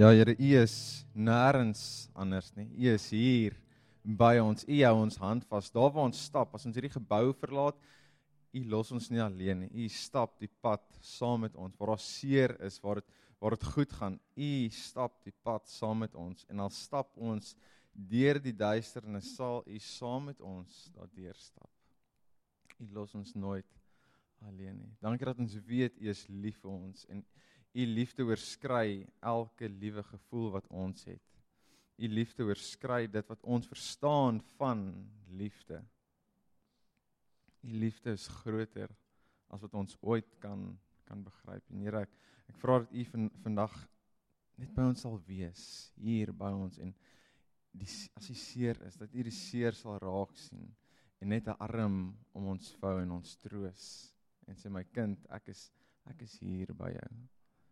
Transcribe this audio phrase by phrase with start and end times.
[0.00, 2.70] Ja, Here, U is nêrens anders nie.
[2.72, 3.52] U is hier
[4.00, 4.62] by ons.
[4.64, 5.66] U hou ons hand vas.
[5.74, 7.76] Daar waar ons stap, as ons hierdie gebou verlaat,
[8.56, 9.68] U los ons nie alleen nie.
[9.84, 11.76] U stap die pad saam met ons.
[11.76, 13.12] Waar daar seer is, waar dit
[13.44, 17.52] waar dit goed gaan, U stap die pad saam met ons en al stap ons
[17.92, 21.68] deur die duisternis, sal U saam met ons daardeur stap.
[22.80, 23.68] U los ons nooit
[24.48, 24.94] alleen nie.
[25.04, 27.20] Dankie dat ons weet U is lief vir ons en
[27.72, 31.22] U liefde oorskry elke liewe gevoel wat ons het.
[32.00, 34.82] U liefde oorskry dit wat ons verstaan van
[35.28, 35.82] liefde.
[37.62, 38.90] U liefde is groter
[39.50, 40.72] as wat ons ooit kan
[41.10, 41.64] kan begryp.
[41.74, 42.12] En Here, ek,
[42.52, 43.72] ek vra dat U van vandag
[44.60, 45.64] net by ons sal wees
[45.98, 46.92] hier by ons en
[47.74, 50.68] die as die seer is dat U die seer sal raak sien
[51.20, 51.98] en net 'n arm
[52.32, 53.82] om ons vou en ons troos
[54.46, 55.70] en sê my kind, ek is
[56.06, 57.10] ek is hier by jou.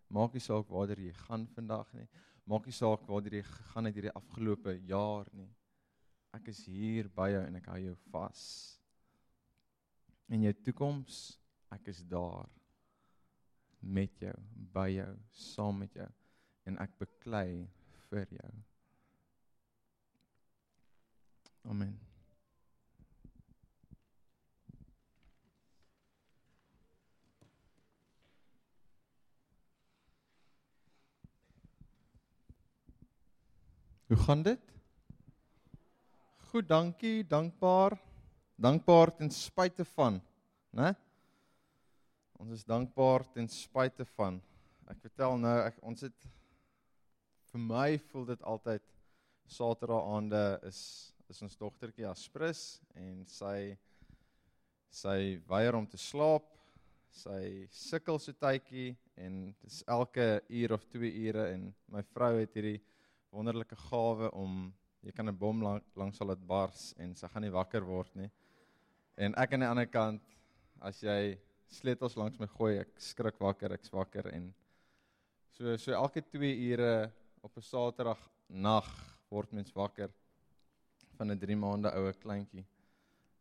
[0.08, 2.08] Maak nie saak waar jy gaan vandag nie.
[2.48, 5.50] Maak nie saak waar jy gegaan het hierdie afgelope jaar nie.
[6.36, 8.44] Ek is hier by jou en ek hou jou vas.
[10.28, 11.38] In jou toekoms,
[11.72, 12.48] ek is daar
[13.80, 14.34] met jou,
[14.74, 16.08] by jou, saam met jou
[16.68, 17.64] en ek beklei
[18.08, 18.52] vir jou.
[21.68, 22.07] Amen.
[34.18, 34.60] Gaan dit?
[36.50, 37.98] Goed, dankie, dankbaar.
[38.56, 40.20] Dankbaar ten spyte van,
[40.74, 40.94] né?
[42.38, 44.40] Ons is dankbaar ten spyte van.
[44.90, 46.28] Ek vertel nou, ek ons het
[47.52, 48.84] vir my voel dit altyd
[49.48, 50.80] Saterdag aande is
[51.28, 53.76] is ons dogtertjie Aspris en sy
[54.88, 56.46] sy weier om te slaap.
[57.12, 62.32] Sy sukkel so tydjie en dit is elke uur of 2 ure en my vrou
[62.38, 62.78] het hierdie
[63.30, 64.72] wonderlike gawe om
[65.02, 68.14] jy kan 'n bom lang, langs sal dit bars en sy gaan nie wakker word
[68.16, 68.30] nie.
[69.16, 70.22] En ek aan die ander kant
[70.80, 71.38] as jy
[71.68, 74.54] sleutels langs my gooi, ek skrik wakker, ek's wakker en
[75.52, 77.10] so so elke 2 ure
[77.42, 78.18] op 'n Saterdag
[78.48, 78.88] nag
[79.30, 80.10] word mens wakker
[81.16, 82.66] van 'n 3 maande oue kleintjie.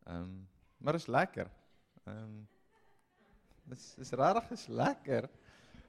[0.06, 0.48] Ehm um,
[0.78, 1.50] maar is lekker.
[2.06, 2.48] Ehm um,
[3.64, 5.28] dis is regtig is lekker.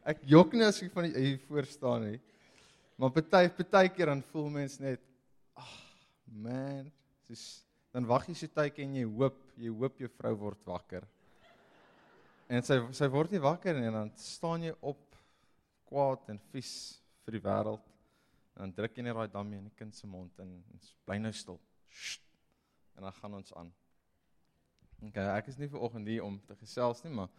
[0.03, 2.19] Ek jok nie as ek van hier voor staan nie.
[2.99, 4.99] Maar party partykeer dan voel mens net
[5.55, 5.75] ag oh,
[6.43, 6.89] man,
[7.31, 7.43] dis
[7.95, 11.05] dan wag jy so tydjie en jy hoop, jy hoop jou vrou word wakker.
[12.51, 15.15] En sy sy word nie wakker nie en dan staan jy op
[15.87, 16.73] kwaad en vies
[17.23, 17.85] vir die wêreld.
[18.57, 20.51] En dan druk jy net daai dammie in die kind se mond en
[21.07, 21.61] bly nou stil.
[21.87, 22.27] Sst.
[22.99, 23.71] En dan gaan ons aan.
[25.07, 27.31] OK, ek is nie ver oggend hier om te gesels nie, maar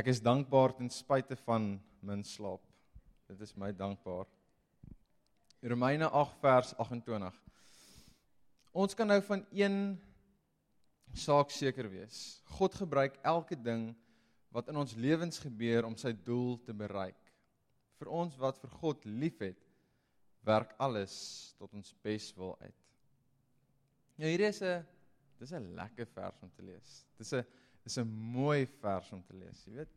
[0.00, 2.64] ek is dankbaar ten spyte van min slaap.
[3.28, 4.24] Dit is my dankbaar.
[5.60, 7.38] Romeine 8 vers 28.
[8.78, 9.78] Ons kan nou van een
[11.18, 12.38] saak seker wees.
[12.58, 13.88] God gebruik elke ding
[14.54, 17.18] wat in ons lewens gebeur om sy doel te bereik.
[17.98, 19.58] Vir ons wat vir God liefhet,
[20.46, 21.16] werk alles
[21.58, 22.78] tot ons beswil uit.
[24.18, 24.86] Nou hier is 'n
[25.38, 27.04] dis 'n lekker vers om te lees.
[27.18, 27.44] Dis 'n
[27.82, 29.94] dis 'n mooi vers om te lees, jy weet.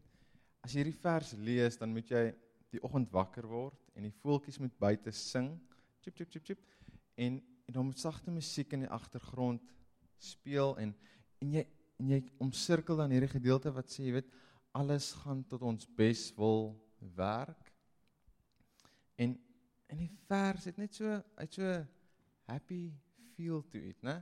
[0.63, 2.33] As jy hierdie vers lees, dan moet jy
[2.71, 5.53] die oggend wakker word en die voeltjies moet buite sing.
[6.01, 6.61] Chip chip chip chip.
[7.15, 9.61] En en dan moet sagte musiek in die agtergrond
[10.19, 10.89] speel en
[11.39, 11.61] en jy
[12.01, 14.31] en jy omsirkel dan hierdie gedeelte wat sê jy weet
[14.75, 16.73] alles gaan tot ons bes wil
[17.15, 17.71] werk.
[19.15, 19.37] En
[19.91, 21.71] en die vers het net so uit so
[22.47, 22.91] happy
[23.35, 24.21] feel to it, né?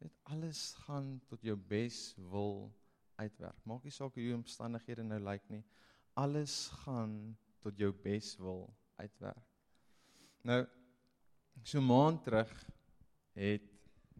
[0.00, 2.70] Dit alles gaan tot jou bes wil
[3.16, 3.60] uitwerk.
[3.64, 5.64] Maak nie saak hoe omstandighede nou lyk nie
[6.14, 8.66] alles gaan tot jou bes wil
[9.00, 9.44] uitwerk.
[10.44, 10.62] Nou
[11.64, 12.52] so maand terug
[13.38, 13.70] het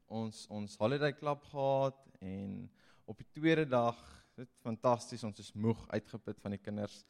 [0.09, 2.65] ons ons holiday klub gehad en
[3.05, 3.99] op die tweede dag,
[4.39, 7.03] dit fantasties, ons is moeg uitgeput van die kinders.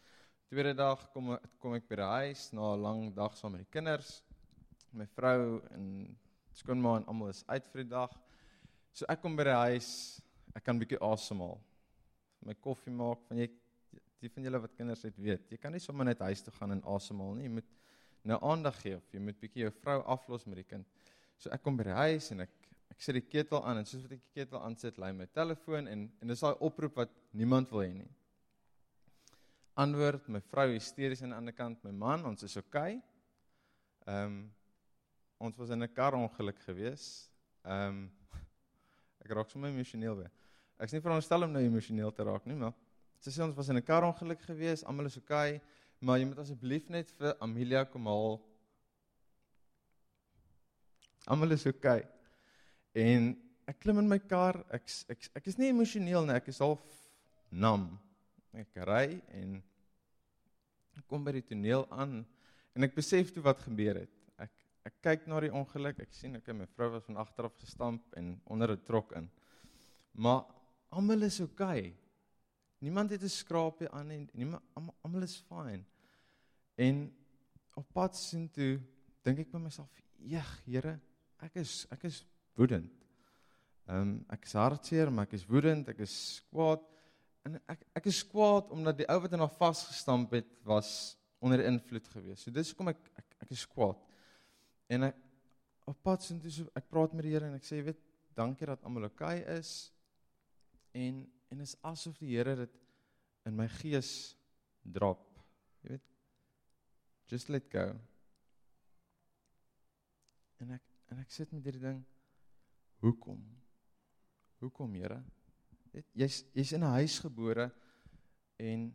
[0.50, 3.72] Tweede dag kom kom ek by die huis na 'n lang dag saam met die
[3.76, 4.22] kinders.
[4.92, 6.16] My vrou en
[6.52, 8.12] skoonma en almal is uit vir die dag.
[8.92, 10.20] So ek kom by die huis,
[10.54, 11.58] ek kan bietjie asemhaal.
[12.44, 13.48] My koffie maak, van jy
[14.24, 16.74] die van julle wat kinders het weet, jy kan nie sommer net huis toe gaan
[16.76, 17.48] en asemhaal nie.
[17.48, 17.72] Jy moet
[18.30, 20.86] nou aandag gee of jy moet bietjie jou vrou aflos met die kind.
[21.40, 22.60] So ek kom by die huis en ek
[22.94, 25.88] ek sit die ketel aan en soos wat ek die ketel aansit, lei my telefoon
[25.90, 28.10] en en dis daai oproep wat niemand wil hê nie.
[29.82, 33.00] Antwoord, my vrou hysteries aan die ander kant, my man, ons is okay.
[34.06, 34.44] Ehm um,
[35.44, 37.28] ons was in 'n karongeluk gewees.
[37.64, 38.10] Ehm um,
[39.24, 40.32] ek raak sommer emosioneel weer.
[40.78, 42.72] Ek is nie veronderstel om nou emosioneel te raak nie, maar
[43.24, 45.60] Sy sê ons was in 'n karongeluk gewees, almal is okay.
[46.00, 48.36] Maar jy moet asseblief net vir Amelia kom haal.
[51.26, 52.02] Almal is oukei.
[52.02, 52.10] Okay.
[52.94, 53.30] En
[53.66, 54.60] ek klim in my kar.
[54.68, 56.84] Ek ek ek is nie emosioneel nie, ek is half
[57.50, 57.98] nam.
[58.52, 59.56] Ek ry en
[60.98, 62.26] ek kom by die toneel aan
[62.76, 64.14] en ek besef toe wat gebeur het.
[64.36, 64.52] Ek
[64.84, 65.98] ek kyk na die ongeluk.
[65.98, 69.16] Ek sien ek en my vrou was van agter af gestamp en onder 'n trok
[69.16, 69.30] in.
[70.12, 70.44] Maar
[70.90, 71.88] almal is oukei.
[71.88, 72.03] Okay.
[72.84, 74.62] Niemand het 'n skraapie aan en niemand
[75.02, 75.86] almal is fyn.
[76.74, 77.16] En
[77.74, 78.80] op pad sien toe
[79.22, 81.00] dink ek by myself, "Jeg, Here,
[81.38, 82.92] ek is ek is woedend.
[83.86, 86.82] Ehm um, ek is hartseer, maar ek is woedend, ek is kwaad."
[87.44, 91.64] En ek ek is kwaad omdat die ou wat in haar vasgestamp het was onder
[91.64, 92.40] invloed gewees.
[92.42, 93.96] So dis hoekom ek, ek ek is kwaad.
[94.88, 95.16] En ek
[95.84, 98.00] op pad sien toe ek praat met die Here en ek sê, "Weet,
[98.34, 99.92] dankie dat almal oukei okay is."
[100.92, 102.80] En en is asof die Here dit
[103.46, 104.34] in my gees
[104.82, 105.22] drop.
[105.84, 106.08] Jy weet,
[107.30, 107.86] just let go.
[110.64, 112.00] En ek en ek sit met hierdie ding.
[113.04, 113.38] Hoekom?
[114.64, 115.20] Hoekom, Here?
[116.18, 117.70] Jy's jy's in 'n huis gebore
[118.58, 118.88] en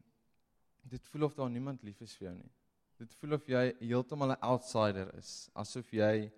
[0.89, 2.51] dit voel of daar niemand lief is vir jou nie.
[2.99, 6.31] Dit voel of jy heeltemal 'n outsider is, asof jy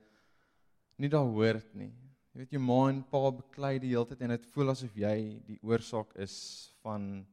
[0.98, 1.94] nie daar hoort nie.
[2.32, 5.16] Jy weet jou ma en pa beklei die hele tyd en dit voel asof jy
[5.50, 6.36] die oorsaak is
[6.80, 7.26] van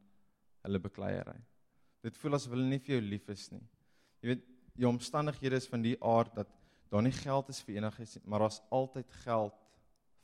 [0.66, 1.38] hulle bekleierery.
[2.02, 3.62] Dit voel asof hulle nie vir jou lief is nie.
[4.22, 4.48] Jy weet
[4.78, 6.50] jou omstandighede is van die aard dat
[6.90, 9.54] daar nie geld is vir enigiets nie, maar daar's altyd geld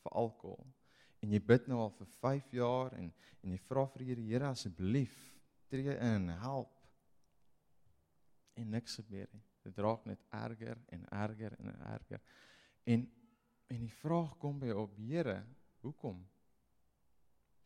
[0.03, 0.67] vir alkohol.
[1.23, 3.13] En jy bid nou al vir 5 jaar en
[3.45, 5.17] en jy vra vir die Here asseblief
[5.69, 6.73] tree in, help.
[8.57, 9.43] En niks gebeur nie.
[9.65, 12.23] Dit raak net erger en erger en erger.
[12.89, 13.05] En
[13.73, 15.41] En die vraag kom by op, Here,
[15.85, 16.19] hoekom?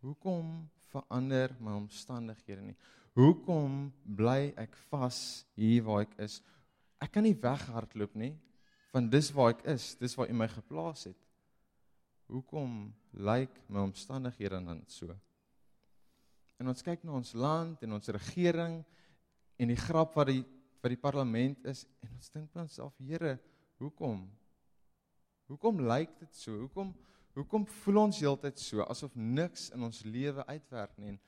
[0.04, 2.76] Hoekom verander my omstandighede nie?
[3.18, 6.38] Hoekom bly ek vas hier waar ek is?
[7.02, 8.34] Ek kan nie weghardloop nie
[8.94, 11.18] van dis waar ek is, dis waar U my geplaas het.
[12.28, 12.88] Hoekom
[13.24, 15.12] lyk my omstandighede dan so?
[16.58, 18.80] En ons kyk na ons land en ons regering
[19.58, 20.44] en die grap wat die
[20.78, 23.34] wat die parlement is en ons dink by onsself, Here,
[23.82, 24.20] hoekom?
[25.48, 26.56] Hoekom lyk dit so?
[26.64, 26.92] Hoekom
[27.38, 31.12] hoekom voel ons heeltyd so asof niks in ons lewe uitwerk nie?
[31.12, 31.18] En,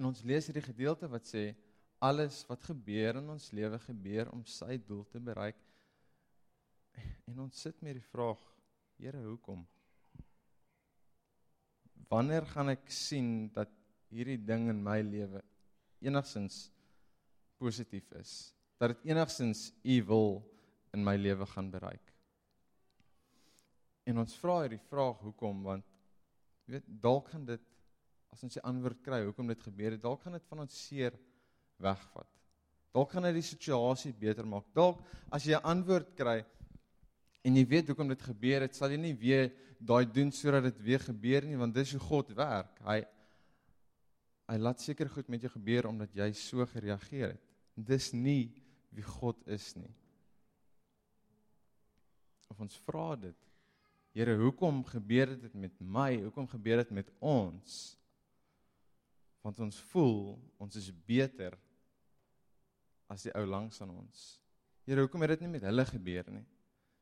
[0.00, 1.50] en ons lees hierdie gedeelte wat sê
[2.02, 5.58] alles wat gebeur in ons lewe gebeur om sy doel te bereik.
[7.28, 8.40] En ons sit met die vraag:
[8.98, 9.62] Here, hoekom?
[12.10, 13.70] Wanneer gaan ek sien dat
[14.12, 15.44] hierdie ding in my lewe
[16.02, 16.66] enigsins
[17.62, 18.32] positief is?
[18.80, 20.40] Dat dit enigsins u wil
[20.92, 22.11] in my lewe gaan bereik?
[24.08, 25.86] En ons vra hierdie vraag hoekom want
[26.66, 27.62] jy weet dalk gaan dit
[28.32, 31.16] as ons die antwoord kry hoekom dit gebeur het dalk gaan dit van ons seer
[31.82, 32.28] wegvat.
[32.92, 34.66] Dalk gaan dit die situasie beter maak.
[34.76, 35.00] Dalk
[35.32, 36.44] as jy 'n antwoord kry
[37.44, 40.78] en jy weet hoekom dit gebeur het, sal jy nie weer daai doen sodat dit
[40.80, 42.78] weer gebeur nie want dis hoe God werk.
[42.84, 43.02] Hy
[44.48, 47.42] hy laat seker goed met jou gebeur omdat jy so gereageer het.
[47.76, 48.52] Dis nie
[48.90, 49.94] wie God is nie.
[52.50, 53.51] Of ons vra dit
[54.12, 56.20] Here, hoekom gebeur dit met my?
[56.20, 57.76] Hoekom gebeur dit met ons?
[59.40, 61.56] Want ons voel ons is beter
[63.08, 64.24] as die ou langs aan ons.
[64.84, 66.44] Here, hoekom het dit nie met hulle gebeur nie?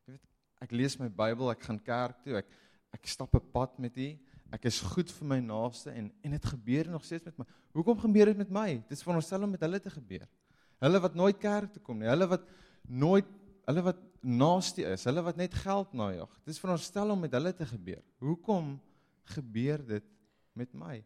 [0.05, 0.29] Jy weet,
[0.63, 2.59] ek lees my Bybel, ek gaan kerk toe, ek
[2.91, 4.07] ek stap 'n pad met U.
[4.51, 7.45] Ek is goed vir my naaste en en dit gebeur nog steeds met my.
[7.71, 8.69] Hoekom gebeur dit met my?
[8.87, 10.27] Dit is veronderstel om met hulle te gebeur.
[10.79, 12.43] Hulle wat nooit kerk toe kom nie, hulle wat
[12.83, 13.27] nooit
[13.65, 16.31] hulle wat naaste is, hulle wat net geld najag.
[16.45, 18.03] Dit is veronderstel om met hulle te gebeur.
[18.21, 18.75] Hoekom
[19.35, 20.07] gebeur dit
[20.53, 20.97] met my?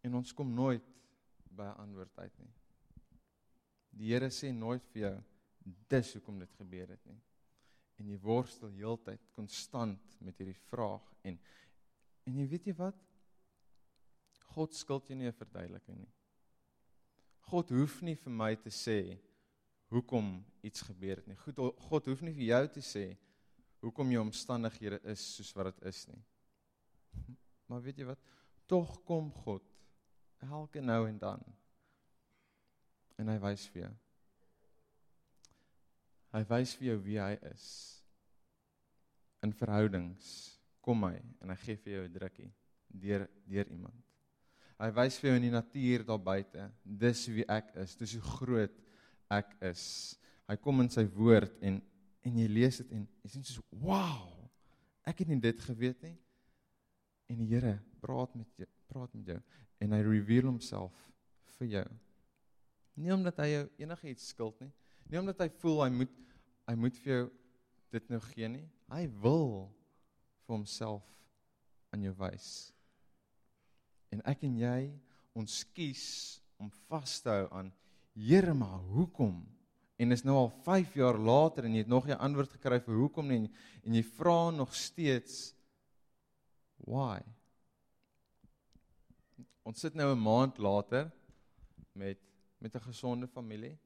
[0.00, 0.86] En ons kom nooit
[1.50, 2.54] by 'n antwoord uit nie.
[3.90, 5.16] Die Here sê nooit vir jou
[5.88, 7.20] dis hoekom dit gebeur het nie.
[8.00, 11.38] En jy worstel heeltyd konstant met hierdie vraag en
[12.28, 12.96] en jy weet jy wat?
[14.54, 16.12] God skuld jou nie 'n verduideliking nie.
[17.50, 19.18] God hoef nie vir my te sê
[19.90, 21.38] hoekom iets gebeur het nie.
[21.42, 23.04] Goed, God hoef nie vir jou te sê
[23.82, 26.20] hoekom jou omstandighede is soos wat dit is nie.
[27.70, 28.22] Maar weet jy wat?
[28.66, 29.66] Tog kom God
[30.42, 31.42] elke nou en dan.
[33.20, 33.92] En hy wys vir jou.
[36.34, 37.66] Hy wys vir jou wie hy is.
[39.46, 40.30] In verhoudings
[40.82, 42.50] kom hy en hy gee vir jou 'n drukkie
[42.90, 44.09] deur deur iemand.
[44.80, 48.24] Hy wys vir jou in die natuur daar buite, dis wie ek is, dis hoe
[48.38, 48.76] groot
[49.30, 49.82] ek is.
[50.48, 51.82] Hy kom in sy woord en
[52.20, 54.28] en jy lees dit en jy sien soos wow.
[55.08, 56.16] Ek het nie dit geweet nie.
[57.30, 59.38] en die Here praat met jou, praat met jou
[59.80, 60.96] en hy reveal homself
[61.56, 61.84] vir jou.
[62.98, 64.72] Nie omdat hy jou enigiets skuld nie,
[65.08, 66.16] nie omdat hy voel hy moet
[66.66, 67.22] hy moet vir jou
[67.94, 68.66] dit nou gee nie.
[68.90, 69.48] Hy wil
[70.44, 71.06] vir homself
[71.94, 72.50] aan jou wys.
[74.10, 74.80] En ek en jy
[75.38, 76.04] ons kies
[76.58, 77.72] om vas te hou aan
[78.20, 79.36] Here, maar hoekom?
[79.96, 82.96] En is nou al 5 jaar later en jy het nog nie antwoord gekry vir
[82.98, 83.46] hoekom nie en,
[83.86, 85.52] en jy vra nog steeds
[86.88, 87.20] why?
[89.62, 91.10] Ons sit nou 'n maand later
[91.92, 92.18] met
[92.60, 93.78] met 'n gesonde familie.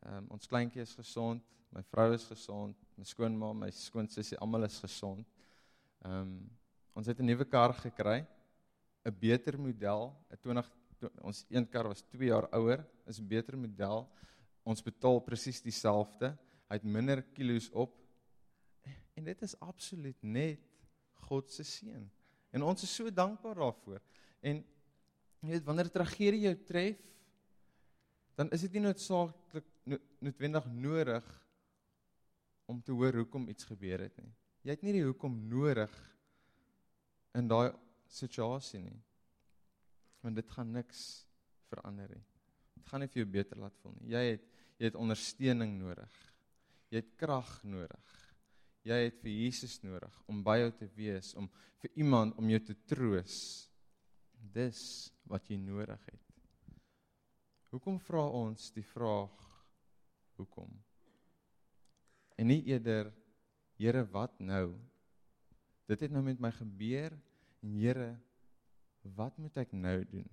[0.00, 4.64] Ehm um, ons kleintjie is gesond, my vrou is gesond, my skoonma, my skoonsussie, almal
[4.64, 5.26] is gesond.
[6.04, 6.50] Ehm um,
[6.92, 8.26] ons het 'n nuwe kar gekry,
[9.04, 10.70] 'n beter model, 'n 20
[11.24, 14.08] ons een kar was 2 jaar ouer, is 'n beter model.
[14.62, 16.36] Ons betaal presies dieselfde.
[16.68, 17.96] Hy het minder kilos op.
[19.16, 20.60] En dit is absoluut net
[21.12, 22.10] God se seën.
[22.50, 24.00] En ons is so dankbaar daarvoor.
[24.40, 24.64] En
[25.40, 26.98] jy weet wanneer 'n tragedie jou tref,
[28.34, 29.64] dan is dit nie noodsaaklik
[30.18, 31.24] noodwendig nodig
[32.66, 34.34] om te hoor hoekom iets gebeur het nie.
[34.62, 35.92] Jy het nie die hoekom nodig
[37.34, 37.72] in daai
[38.12, 38.98] situasie nie.
[40.24, 41.04] Want dit gaan niks
[41.70, 42.24] verander nie.
[42.76, 44.10] Dit gaan nie vir jou beter laat voel nie.
[44.14, 44.48] Jy het
[44.80, 46.12] jy het ondersteuning nodig.
[46.88, 48.12] Jy het krag nodig.
[48.88, 51.50] Jy het vir Jesus nodig om by jou te wees, om
[51.82, 53.36] vir iemand om jou te troos.
[54.32, 54.82] Dis
[55.28, 56.26] wat jy nodig het.
[57.70, 59.36] Hoekom vra ons die vraag
[60.40, 60.72] hoekom?
[62.40, 63.12] En nie eerder
[63.80, 64.74] Here, wat nou?
[65.88, 67.14] Dit het nou met my gebeur
[67.60, 68.14] Here,
[69.16, 70.28] wat moet ek nou doen?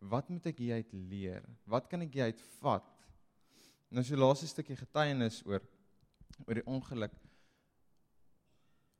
[0.00, 1.44] Wat moet ek hieruit leer?
[1.68, 2.86] Wat kan ek hieruit vat?
[3.90, 5.64] Nou so laaste stukkie getuienis oor
[6.46, 7.12] oor die ongeluk.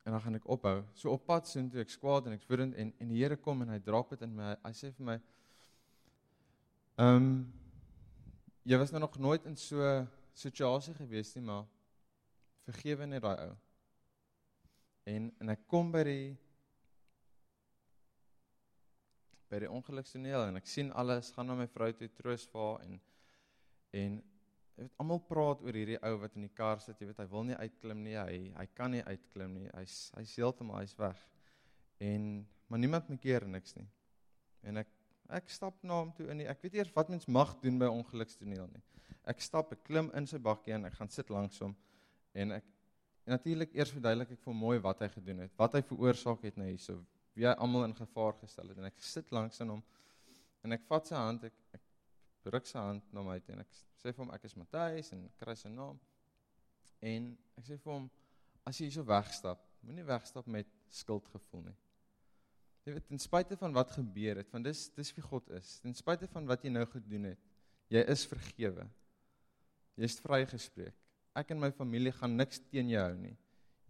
[0.05, 0.81] En dan gaan ek ophou.
[0.99, 3.63] So op pad sien toe ek skwaad en ek woedend en en die Here kom
[3.65, 4.53] en hy draak dit in my.
[4.65, 5.21] Hy sê vir my
[7.01, 7.29] Ehm um,
[8.69, 9.81] jy was nou nog nooit in so
[10.37, 11.65] situasie gewees nie, maar
[12.67, 13.55] vergewe net daai ou.
[15.09, 16.27] En en ek kom by die
[19.51, 22.85] by die ongelukstoneel en ek sien alles gaan na my vrou toe troos vir haar
[22.87, 23.01] en
[24.01, 24.21] en
[24.81, 27.27] jy weet almal praat oor hierdie ou wat in die kar sit, jy weet hy
[27.29, 29.67] wil nie uitklim nie, hy hy kan nie uitklim nie.
[29.75, 31.19] Hy's hy's heeltemal hy's weg.
[32.01, 32.31] En
[32.71, 33.85] maar niemand maak keer niks nie.
[34.65, 34.89] En ek
[35.37, 37.91] ek stap na hom toe in die ek weet eers wat mens mag doen by
[37.93, 38.83] ongelukstoneel nie.
[39.29, 41.77] Ek stap, ek klim in sy bakkie en ek gaan sit langs hom
[42.33, 42.67] en ek
[43.29, 46.67] natuurlik eers verduidelik ek vir mooi wat hy gedoen het, wat hy veroorsaak het nou
[46.71, 46.97] hierso
[47.37, 49.83] wie hy almal in gevaar gestel het en ek sit langs in hom
[50.65, 51.85] en ek vat sy hand ek, ek
[52.47, 55.27] druk sy hand na my toe en ek sê vir hom ek is Matthys en
[55.41, 55.99] kry sy naam.
[57.05, 58.09] En ek sê vir hom
[58.69, 61.77] as jy hierso wegstap moenie wegstap met skuldgevoel nie.
[62.85, 65.97] Jy weet ten spyte van wat gebeur het want dis dis wie God is ten
[65.97, 67.47] spyte van wat jy nou gedoen het
[67.91, 68.87] jy is vergewe.
[69.99, 70.95] Jy's vrygespreek.
[71.37, 73.35] Ek en my familie gaan niks teen jou hou nie.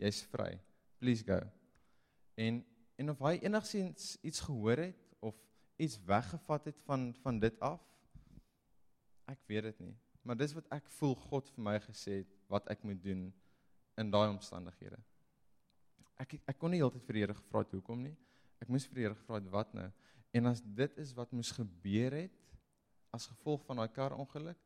[0.00, 0.54] Jy's vry.
[1.00, 1.38] Please go.
[2.40, 2.62] En
[3.00, 5.36] en of hy enigsins iets gehoor het of
[5.80, 7.80] iets weggevat het van van dit af
[9.30, 9.94] ek weet dit nie.
[10.26, 13.28] Maar dis wat ek voel God vir my gesê het wat ek moet doen
[14.00, 14.98] in daai omstandighede.
[16.20, 18.16] Ek ek kon nie heeltyd vir die Here gevra het hoekom nie.
[18.60, 19.86] Ek moes vir die Here gevra het wat nou.
[20.36, 22.36] En as dit is wat moes gebeur het
[23.14, 24.60] as gevolg van daai kar ongeluk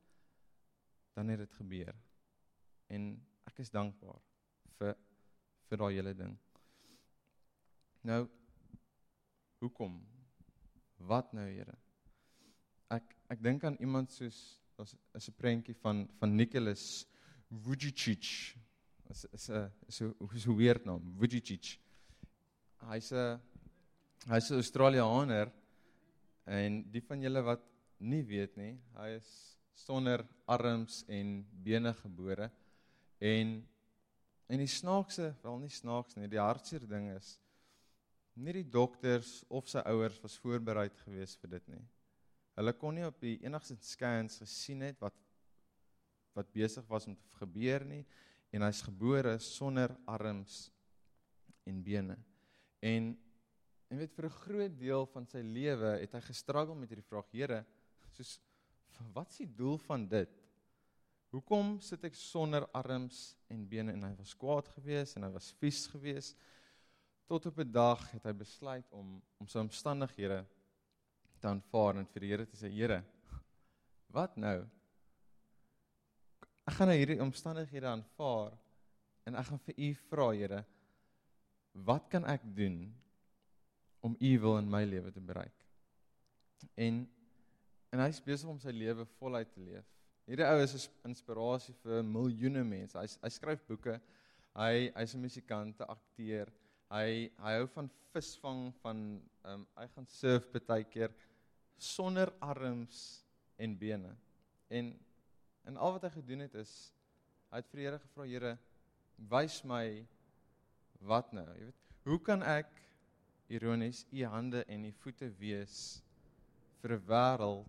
[1.15, 1.95] dan het dit gebeur.
[2.91, 3.13] En
[3.49, 4.19] ek is dankbaar
[4.81, 4.97] vir
[5.69, 6.35] vir daai hele ding
[8.05, 8.27] Nou
[9.65, 9.97] hoekom?
[11.09, 11.73] Wat nou, Here?
[12.93, 17.07] Ek ek dink aan iemand soos daar's is 'n prentjie van van Nicholas
[17.49, 18.57] Vujicic.
[19.09, 21.81] Is is 'n so so weird naam, Vujicic.
[22.91, 23.41] Hy's 'n
[24.29, 25.53] hy's 'n Australianer
[26.45, 27.63] en die van julle wat
[27.99, 32.51] nie weet nie, hy is sonder arms en bene gebore
[33.19, 33.67] en
[34.47, 37.41] en die snaakse, wel nie snaaks nie, die hartseer ding is
[38.35, 41.85] nie die dokters of sy ouers was voorberei gewees vir dit nie.
[42.59, 45.17] Hulle kon nie op die enigste scans gesien het wat
[46.35, 48.03] wat besig was om te gebeur nie
[48.55, 50.65] en hy's gebore sonder arms
[51.67, 52.17] en bene.
[52.83, 53.13] En
[53.93, 57.31] en weet vir 'n groot deel van sy lewe het hy gestruggle met hierdie vraag:
[57.31, 57.65] Here,
[58.11, 58.41] soos
[59.13, 60.31] wat is die doel van dit?
[61.31, 65.53] Hoekom sit ek sonder arms en bene en hy was kwaad geweest en hy was
[65.61, 66.37] vies geweest
[67.27, 70.45] tot op 'n dag het hy besluit om om sy omstandighede
[71.41, 73.03] te aanvaar en vir die Here te sê Here
[74.09, 74.67] wat nou
[76.65, 78.53] ek gaan nou hierdie omstandighede aanvaar
[79.27, 80.65] en ek gaan vir u vra Here
[81.73, 82.95] wat kan ek doen
[84.05, 85.67] om u wil in my lewe te bereik.
[86.77, 87.05] En
[87.95, 89.87] en hy's besig om sy lewe voluit te leef.
[90.27, 92.99] Hierdie ou is 'n inspirasie vir miljoene mense.
[92.99, 94.01] Hy hy skryf boeke.
[94.55, 96.51] Hy hy's 'n musikant, 'n akteur.
[96.95, 98.99] Hy hy hou van visvang van
[99.43, 101.15] ehm um, hy gaan surf baie keer
[101.79, 103.25] sonder arms
[103.59, 104.13] en bene.
[104.71, 104.93] En
[105.65, 106.75] en al wat hy gedoen het is
[107.51, 108.53] hy het vir die Here gevra, Here,
[109.31, 110.05] wys my
[111.07, 111.47] wat nou?
[111.59, 112.71] Jy weet, hoe kan ek
[113.53, 116.03] ironies u hande en u voete wees
[116.83, 117.67] vir 'n wêreld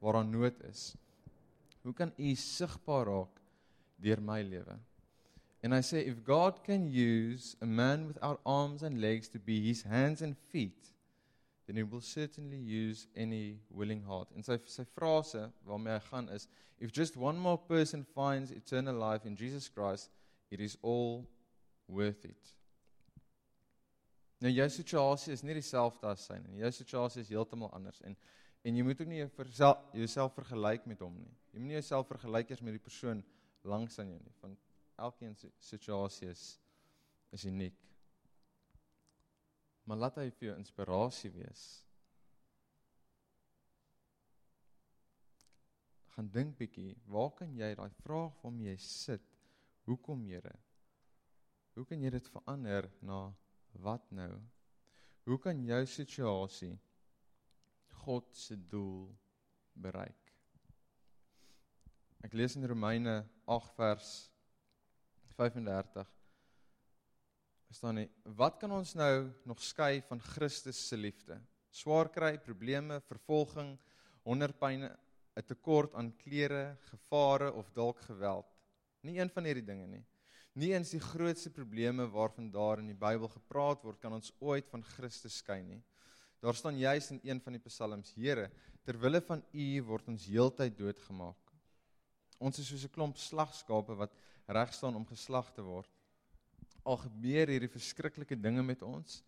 [0.00, 0.96] waar daar nood is?
[1.82, 3.40] Hoe kan u sigbaar raak
[3.98, 4.78] deur my lewe?
[5.62, 9.60] And I say, if God can use a man without arms and legs to be
[9.64, 10.88] his hands and feet,
[11.66, 14.28] then he will certainly use any willing heart.
[14.34, 16.48] En sy sy frase waarmee hy gaan is,
[16.80, 20.10] if just one more person finds eternal life in Jesus Christ,
[20.50, 21.28] it is all
[21.86, 22.50] worth it.
[24.42, 26.64] Nou jou situasie is nie dieselfde as syne nie.
[26.64, 28.18] Jou situasie is heeltemal anders en
[28.62, 31.32] en jy moet ook nie jouself vergelyk met hom nie.
[31.50, 33.22] Jy moet nie jouself vergelyk eers met die persoon
[33.66, 34.58] langs aan jou nie, want
[35.02, 36.44] elkeen se situasie is
[37.32, 37.78] is uniek.
[39.88, 41.62] Maar laat hy vir jou inspirasie wees.
[46.12, 49.24] Gaan dink bietjie, waar kan jy daai vraag van jy sit?
[49.88, 50.52] Hoekom, Here?
[51.72, 53.32] Hoe kan jy dit verander na
[53.80, 54.34] wat nou?
[55.24, 56.74] Hoe kan jou situasie
[58.02, 59.08] God se doel
[59.72, 60.34] bereik?
[62.22, 64.12] Ek lees in Romeine 8 vers
[65.42, 66.10] 35
[67.72, 68.08] staan nie
[68.38, 71.38] wat kan ons nou nog skei van Christus se liefde?
[71.72, 73.78] Swaar kry, probleme, vervolging,
[74.28, 74.90] hongerpyne,
[75.36, 78.46] 'n tekort aan klere, gevare of dalk geweld.
[79.02, 80.04] Nie een van hierdie dinge nie.
[80.54, 84.68] Nie eens die grootste probleme waarvan daar in die Bybel gepraat word kan ons ooit
[84.68, 85.82] van Christus skei nie.
[86.40, 88.50] Daar staan juis in een van die psalms: Here,
[88.84, 91.52] ter wille van U word ons heeltyd doodgemaak.
[92.38, 94.12] Ons is soos 'n klomp slagskape wat
[94.46, 95.90] reg staan om geslag te word.
[96.82, 99.20] Al gebeur hierdie verskriklike dinge met ons,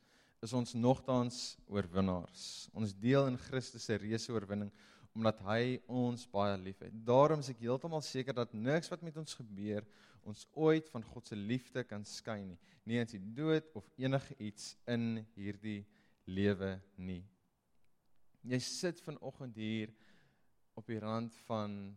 [0.44, 2.68] is ons nogtans oorwinnaars.
[2.76, 4.72] Ons deel in Christus se reuse oorwinning
[5.14, 6.94] omdat hy ons baie liefhet.
[7.06, 9.86] Daarom is ek heeltemal seker dat niks wat met ons gebeur
[10.26, 12.58] ons ooit van God se liefde kan skei nie.
[12.88, 15.84] Nie eens die dood of enige iets in hierdie
[16.26, 17.22] lewe nie.
[18.44, 19.92] Jy sit vanoggend hier
[20.74, 21.94] op die rand van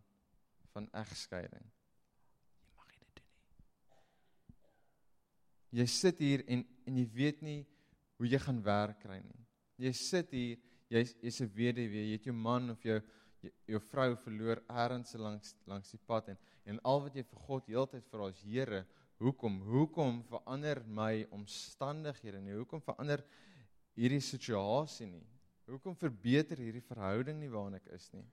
[0.75, 1.63] van egskeiding.
[5.77, 7.59] Jy sit hier en en jy weet nie
[8.17, 9.41] hoe jy gaan werk kry nie.
[9.83, 10.57] Jy sit hier,
[10.89, 13.01] jy's jy's 'n weduwee, jy het jou man of jou
[13.41, 17.39] jou, jou vrou verloor eers langs langs die pad en en al wat jy vir
[17.47, 18.85] God heeltyd vra is Here,
[19.19, 19.61] hoekom?
[19.61, 22.53] Hoekom verander my omstandighede nie?
[22.57, 23.23] Hoekom verander
[23.95, 25.25] hierdie situasie nie?
[25.67, 28.25] Hoekom verbeter hierdie verhouding nie waarin ek is nie?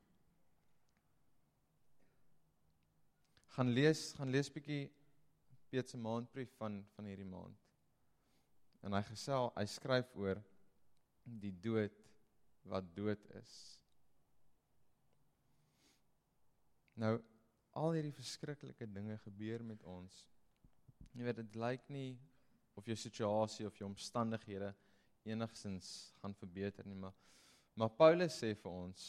[3.54, 4.88] Gaan lees, gaan lees bietjie
[5.74, 7.62] Piet se maandbrief van van hierdie maand.
[8.86, 10.38] En hy gesel, hy skryf oor
[11.24, 11.96] die dood
[12.70, 13.54] wat dood is.
[17.02, 17.16] Nou
[17.80, 20.20] al hierdie verskriklike dinge gebeur met ons.
[21.10, 22.12] Jy weet dit lyk nie
[22.78, 24.70] of jou situasie of jou omstandighede
[25.26, 25.88] enigsins
[26.20, 27.18] gaan verbeter nie, maar
[27.74, 29.08] maar Paulus sê vir ons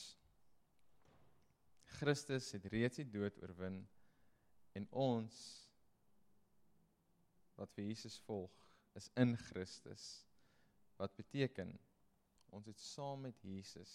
[2.00, 3.84] Christus het reeds die dood oorwin
[4.74, 5.38] en ons
[7.60, 8.52] wat vir Jesus volg,
[8.96, 10.26] is in Christus.
[11.00, 11.74] Wat beteken
[12.56, 13.92] ons het saam met Jesus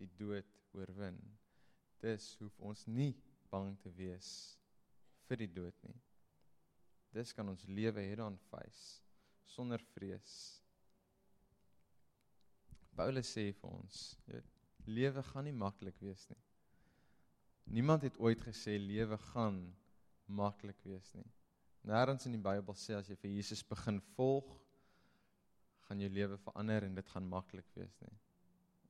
[0.00, 1.16] die dood oorwin.
[2.02, 3.14] Dis hoef ons nie
[3.50, 4.28] bang te wees
[5.26, 5.96] vir die dood nie.
[7.16, 9.00] Dis kan ons lewe hierdan face
[9.48, 10.34] sonder vrees.
[12.96, 14.02] Paulus sê vir ons,
[14.88, 16.42] lewe gaan nie maklik wees nie.
[17.76, 19.58] Niemand het ooit gesê lewe gaan
[20.26, 21.26] maklik wees nie.
[21.86, 24.48] Nêrens in die Bybel sê as jy vir Jesus begin volg,
[25.86, 28.16] gaan jou lewe verander en dit gaan maklik wees nie.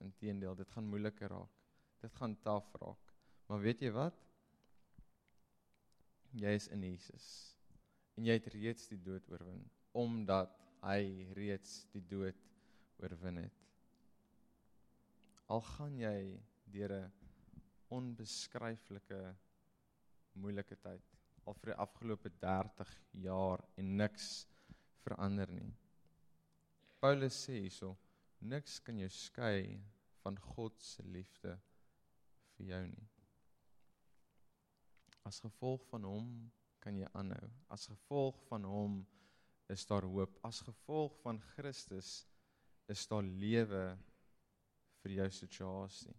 [0.07, 1.59] Inteendeel, dit gaan moeiliker raak.
[2.01, 3.13] Dit gaan taaf raak.
[3.49, 4.17] Maar weet jy wat?
[6.41, 7.27] Jy is in Jesus.
[8.17, 9.65] En jy het reeds die dood oorwin
[9.97, 10.53] omdat
[10.85, 12.41] hy reeds die dood
[13.01, 13.61] oorwin het.
[15.53, 16.19] Al gaan jy
[16.73, 17.13] deur 'n
[17.89, 19.21] onbeskryflike
[20.37, 21.16] moeilike tyd
[21.47, 24.47] al vir die afgelope 30 jaar en niks
[25.05, 25.73] verander nie.
[27.01, 27.95] Paulus sê hierso,
[28.41, 29.77] niks kan jou skei
[30.25, 31.55] van God se liefde
[32.57, 33.07] vir jou nie.
[35.27, 36.27] As gevolg van hom
[36.83, 37.49] kan jy aanhou.
[37.75, 39.01] As gevolg van hom
[39.73, 40.39] is daar hoop.
[40.47, 42.21] As gevolg van Christus
[42.91, 43.85] is daar lewe
[45.03, 46.15] vir jou situasie.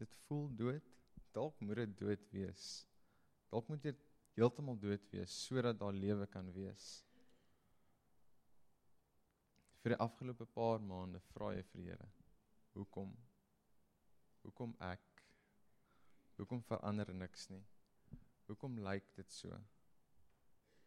[0.00, 0.88] Dit voel dood.
[1.32, 2.64] Dalk moet dit dood wees.
[3.52, 4.00] Dalk moet dit
[4.36, 6.86] heeltemal dood wees sodat daar lewe kan wees.
[9.82, 12.08] Vir die afgelope paar maande vra jy vir die Here,
[12.76, 13.12] hoekom?
[14.46, 15.22] Hoekom ek?
[16.38, 17.62] Hoekom verander niks nie?
[18.46, 19.58] Hoekom lyk dit so?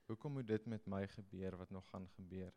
[0.08, 2.54] Hoekom moet dit met my gebeur wat nog gaan gebeur?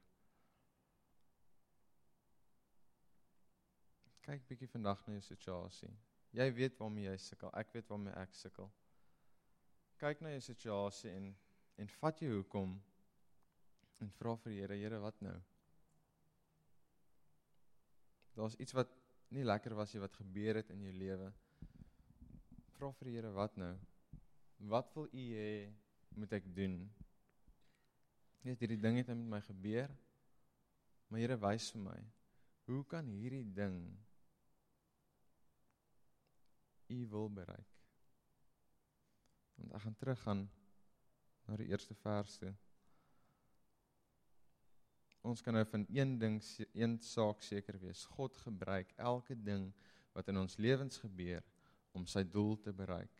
[4.29, 5.91] Kyk bietjie vandag na jou situasie.
[6.37, 8.69] Jy weet waarmee jy sukkel, ek weet waarmee ek sukkel.
[9.99, 11.33] Kyk na jou situasie en
[11.79, 12.73] en vat jou hoekom
[14.03, 15.35] en vra vir die Here, Here, wat nou?
[18.39, 18.91] Daar's iets wat
[19.35, 21.31] nie lekker was nie wat gebeur het in jou lewe.
[22.77, 23.73] Vra vir die Here, wat nou?
[24.71, 25.51] Wat wil U hê
[26.19, 26.81] moet ek doen?
[28.47, 29.95] Net hierdie ding het met my gebeur.
[31.09, 31.99] Maar Here wys vir my,
[32.69, 33.81] hoe kan hierdie ding
[36.95, 37.78] U wil bereik?
[39.59, 40.43] Want ek gaan teruggaan
[41.49, 42.55] na die eerste vers toe.
[45.27, 46.37] Ons kan nou van een ding
[46.73, 48.05] een saak seker wees.
[48.17, 49.73] God gebruik elke ding
[50.15, 51.45] wat in ons lewens gebeur
[51.93, 53.15] om sy doel te bereik.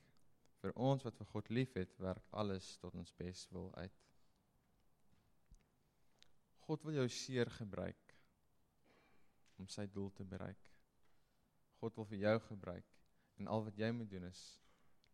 [0.63, 4.05] Vir ons wat vir God liefhet, werk alles tot ons beswil uit.
[6.69, 8.15] God wil jou seer gebruik
[9.59, 10.61] om sy doel te bereik.
[11.81, 12.97] God wil vir jou gebruik
[13.39, 14.43] en al wat jy moet doen is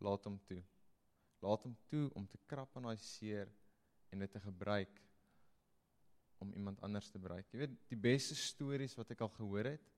[0.04, 0.62] laat hom toe.
[1.42, 3.50] Laat hom toe om te krap aan daai seer
[4.12, 5.00] en dit te gebruik
[6.38, 7.48] om iemand anders te bereik.
[7.52, 9.92] Jy weet, die beste stories wat ek al gehoor het,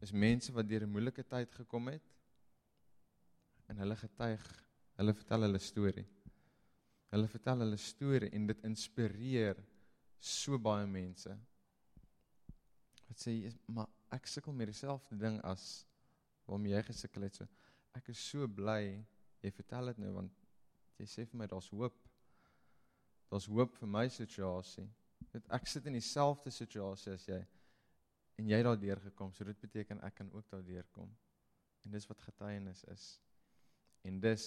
[0.00, 2.06] is mense wat deur 'n moeilike tyd gekom het
[3.68, 4.46] en hulle getuig,
[4.96, 6.06] hulle vertel hulle storie.
[7.10, 9.60] Hulle vertel hulle storie en dit inspireer
[10.18, 11.36] so baie mense.
[13.08, 15.86] Wat sê jy, maar ek sukkel met dieselfde ding as
[16.46, 17.46] waarmee jy gesukkel het so.
[17.94, 19.04] Ek is so bly
[19.40, 20.39] jy vertel dit nou want
[21.00, 21.96] jy sê vir my daar's hoop.
[23.30, 24.86] Daar's hoop vir my situasie.
[25.32, 27.40] Dit ek sit in dieselfde situasie as jy
[28.40, 31.10] en jy het daardeur gekom, so dit beteken ek kan ook daardeur kom.
[31.84, 33.04] En dis wat getuienis is.
[34.08, 34.44] En dis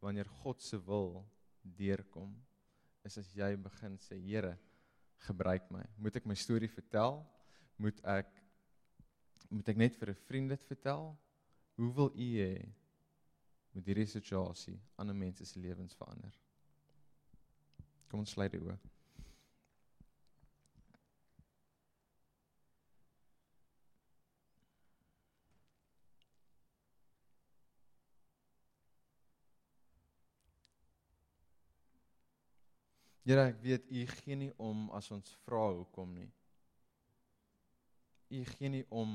[0.00, 1.20] wanneer God se wil
[1.60, 2.32] deurkom,
[3.04, 4.54] is as jy begin sê, Here,
[5.26, 5.84] gebruik my.
[6.00, 7.20] Moet ek my storie vertel?
[7.80, 8.36] Moet ek
[9.50, 11.16] moet ek net vir 'n vriend dit vertel?
[11.76, 12.54] Hoe wil u hê
[13.72, 16.38] met hierdie situasie ander mense se lewens verander?
[18.10, 18.78] Kom ons sluit die oë.
[33.30, 36.26] Here, ek weet u gee nie om as ons vra hoekom nie.
[38.34, 39.12] U gee nie om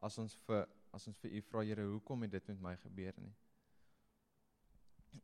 [0.00, 0.64] as ons vir
[0.96, 3.34] as ons vir u vra Here, hoekom het dit met my gebeur nie.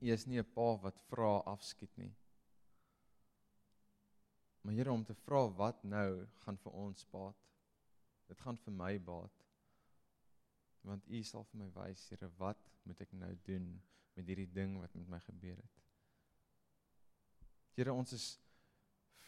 [0.00, 2.14] U is nie 'n pa wat vra afskiet nie.
[4.62, 7.36] Maar Here om te vra wat nou gaan vir ons baat.
[8.26, 9.44] Dit gaan vir my baat.
[10.82, 13.82] Want u sal vir my wys, Here, wat moet ek nou doen
[14.16, 15.82] met hierdie ding wat met my gebeur het?
[17.76, 18.26] Here ons is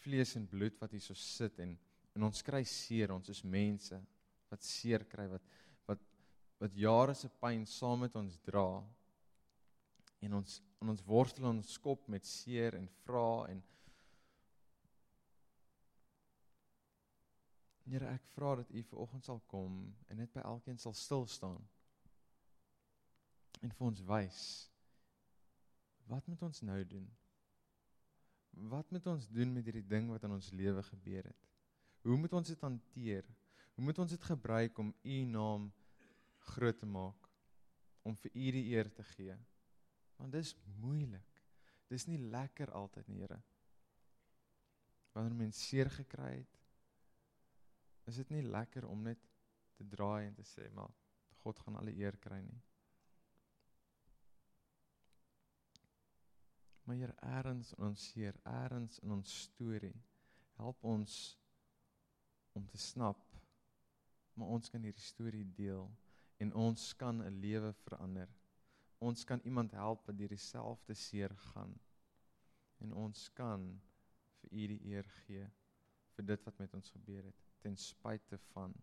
[0.03, 1.77] vlees en bloed wat hier so sit en
[2.17, 3.95] en ons kry seer, ons is mense
[4.49, 5.43] wat seer kry wat
[5.87, 6.01] wat
[6.59, 8.81] wat jare se pyn saam met ons dra.
[10.25, 13.65] En ons en ons worstel ons kop met seer en vra en
[17.89, 21.63] Here ek vra dat U vanoggend sal kom en net by elkeen sal stil staan.
[23.65, 24.43] En vir ons wys
[26.09, 27.09] wat moet ons nou doen?
[28.67, 31.47] wat moet ons doen met hierdie ding wat in ons lewe gebeur het?
[32.03, 33.27] Hoe moet ons dit hanteer?
[33.75, 35.69] Hoe moet ons dit gebruik om u naam
[36.53, 37.29] groot te maak?
[38.03, 39.37] Om vir u die eer te gee?
[40.19, 41.41] Want dis moeilik.
[41.89, 43.39] Dis nie lekker altyd nie, Here.
[45.15, 46.57] Wanneer mens seer gekry het,
[48.09, 49.21] is dit nie lekker om net
[49.77, 50.91] te draai en te sê, maar
[51.41, 52.59] God gaan alle eer kry nie.
[56.85, 59.95] Maar hier eers in ons seer, eers in ons storie,
[60.61, 61.17] help ons
[62.57, 63.29] om te snap
[64.39, 65.89] maar ons kan hierdie storie deel
[66.39, 68.29] en ons kan 'n lewe verander.
[68.99, 71.75] Ons kan iemand help wat deur dieselfde seer gaan.
[72.83, 73.63] En ons kan
[74.41, 75.47] vir U die eer gee
[76.15, 78.75] vir dit wat met ons gebeur het ten spyte van